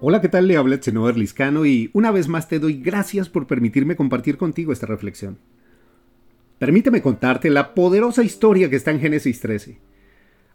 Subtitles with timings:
[0.00, 0.46] Hola, ¿qué tal?
[0.46, 4.72] Le habla Tzenover Liscano y una vez más te doy gracias por permitirme compartir contigo
[4.72, 5.38] esta reflexión.
[6.60, 9.80] Permíteme contarte la poderosa historia que está en Génesis 13.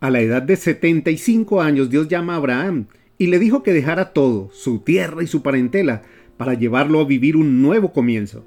[0.00, 2.86] A la edad de 75 años Dios llama a Abraham
[3.18, 6.00] y le dijo que dejara todo, su tierra y su parentela,
[6.38, 8.46] para llevarlo a vivir un nuevo comienzo.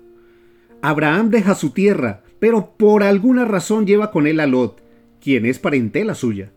[0.82, 4.82] Abraham deja su tierra, pero por alguna razón lleva con él a Lot,
[5.22, 6.52] quien es parentela suya.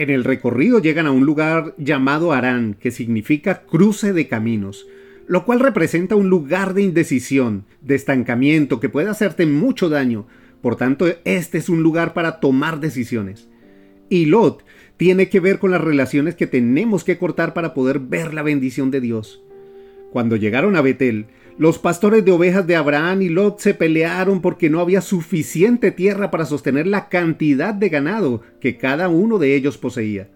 [0.00, 4.86] En el recorrido llegan a un lugar llamado Arán, que significa cruce de caminos,
[5.26, 10.26] lo cual representa un lugar de indecisión, de estancamiento que puede hacerte mucho daño.
[10.62, 13.50] Por tanto, este es un lugar para tomar decisiones.
[14.08, 14.64] Y Lot
[14.96, 18.90] tiene que ver con las relaciones que tenemos que cortar para poder ver la bendición
[18.90, 19.42] de Dios.
[20.12, 21.26] Cuando llegaron a Betel,
[21.60, 26.30] los pastores de ovejas de Abraham y Lot se pelearon porque no había suficiente tierra
[26.30, 30.30] para sostener la cantidad de ganado que cada uno de ellos poseía.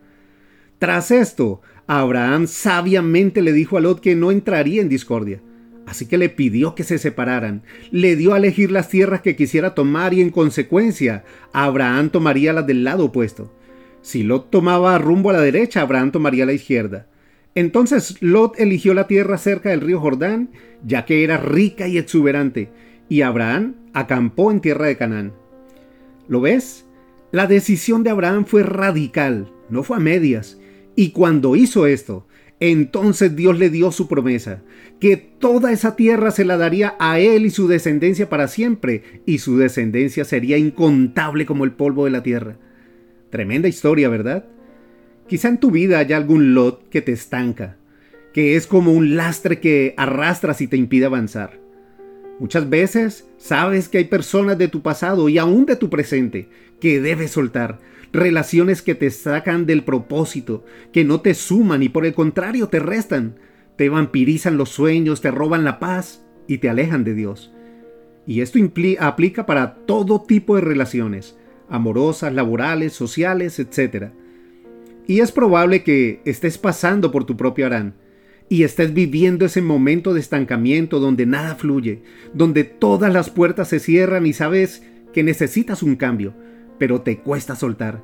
[0.78, 5.40] Tras esto, Abraham sabiamente le dijo a Lot que no entraría en discordia.
[5.86, 9.74] Así que le pidió que se separaran, le dio a elegir las tierras que quisiera
[9.74, 13.50] tomar y en consecuencia Abraham tomaría las del lado opuesto.
[14.02, 17.06] Si Lot tomaba rumbo a la derecha, Abraham tomaría la izquierda.
[17.54, 20.50] Entonces Lot eligió la tierra cerca del río Jordán,
[20.84, 22.70] ya que era rica y exuberante,
[23.08, 25.32] y Abraham acampó en tierra de Canaán.
[26.26, 26.86] ¿Lo ves?
[27.30, 30.58] La decisión de Abraham fue radical, no fue a medias,
[30.96, 32.26] y cuando hizo esto,
[32.60, 34.62] entonces Dios le dio su promesa,
[35.00, 39.38] que toda esa tierra se la daría a él y su descendencia para siempre, y
[39.38, 42.56] su descendencia sería incontable como el polvo de la tierra.
[43.30, 44.46] Tremenda historia, ¿verdad?
[45.28, 47.76] Quizá en tu vida haya algún lot que te estanca,
[48.32, 51.58] que es como un lastre que arrastras y te impide avanzar.
[52.40, 56.48] Muchas veces sabes que hay personas de tu pasado y aún de tu presente
[56.80, 57.78] que debes soltar,
[58.12, 62.80] relaciones que te sacan del propósito, que no te suman y por el contrario te
[62.80, 63.36] restan,
[63.76, 67.52] te vampirizan los sueños, te roban la paz y te alejan de Dios.
[68.26, 68.58] Y esto
[69.00, 71.36] aplica para todo tipo de relaciones,
[71.68, 74.12] amorosas, laborales, sociales, etc.
[75.06, 77.94] Y es probable que estés pasando por tu propio Arán
[78.48, 83.80] y estés viviendo ese momento de estancamiento donde nada fluye, donde todas las puertas se
[83.80, 84.82] cierran y sabes
[85.12, 86.34] que necesitas un cambio,
[86.78, 88.02] pero te cuesta soltar.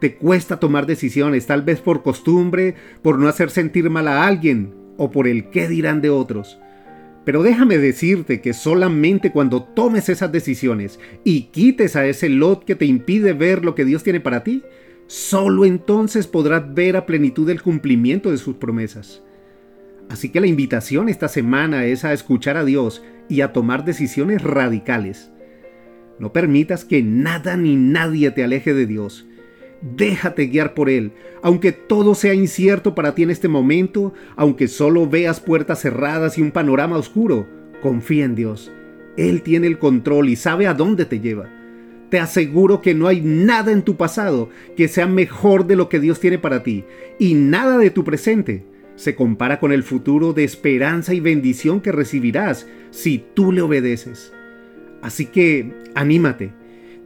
[0.00, 4.74] Te cuesta tomar decisiones, tal vez por costumbre, por no hacer sentir mal a alguien
[4.96, 6.58] o por el qué dirán de otros.
[7.24, 12.74] Pero déjame decirte que solamente cuando tomes esas decisiones y quites a ese lot que
[12.74, 14.62] te impide ver lo que Dios tiene para ti,
[15.10, 19.24] Solo entonces podrás ver a plenitud el cumplimiento de sus promesas.
[20.08, 24.40] Así que la invitación esta semana es a escuchar a Dios y a tomar decisiones
[24.40, 25.32] radicales.
[26.20, 29.26] No permitas que nada ni nadie te aleje de Dios.
[29.82, 31.10] Déjate guiar por Él,
[31.42, 36.42] aunque todo sea incierto para ti en este momento, aunque solo veas puertas cerradas y
[36.42, 37.48] un panorama oscuro,
[37.82, 38.70] confía en Dios.
[39.16, 41.59] Él tiene el control y sabe a dónde te lleva.
[42.10, 46.00] Te aseguro que no hay nada en tu pasado que sea mejor de lo que
[46.00, 46.84] Dios tiene para ti,
[47.18, 48.64] y nada de tu presente
[48.96, 54.32] se compara con el futuro de esperanza y bendición que recibirás si tú le obedeces.
[55.00, 56.52] Así que anímate.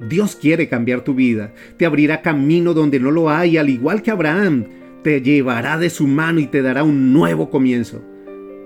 [0.09, 4.11] Dios quiere cambiar tu vida, te abrirá camino donde no lo hay, al igual que
[4.11, 4.65] Abraham,
[5.05, 8.03] te llevará de su mano y te dará un nuevo comienzo.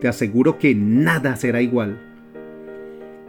[0.01, 2.08] Te aseguro que nada será igual.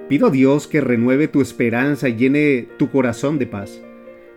[0.10, 3.80] Pido a Dios que renueve tu esperanza y llene tu corazón de paz,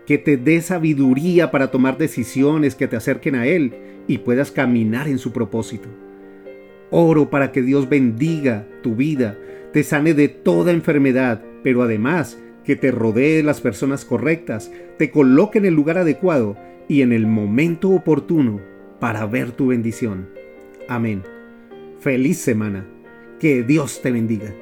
[0.06, 3.72] que te dé sabiduría para tomar decisiones que te acerquen a Él
[4.06, 5.88] y puedas caminar en su propósito.
[6.90, 9.38] Oro para que Dios bendiga tu vida,
[9.72, 15.56] te sane de toda enfermedad, pero además que te rodee las personas correctas, te coloque
[15.56, 16.54] en el lugar adecuado
[16.86, 18.60] y en el momento oportuno
[19.00, 20.28] para ver tu bendición.
[20.86, 21.22] Amén.
[22.00, 22.86] Feliz semana.
[23.40, 24.54] Que Dios te bendiga.